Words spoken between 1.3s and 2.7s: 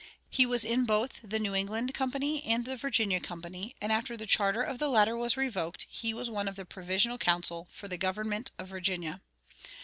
New England Company and